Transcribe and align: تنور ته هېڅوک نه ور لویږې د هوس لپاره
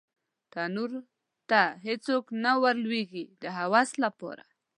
تنور 0.51 0.91
ته 1.49 1.61
هېڅوک 1.87 2.25
نه 2.43 2.51
ور 2.61 2.75
لویږې 2.85 3.23
د 3.41 3.43
هوس 3.57 3.89
لپاره 4.03 4.43